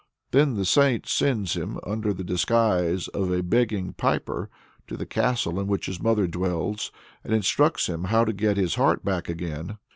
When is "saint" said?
0.65-1.07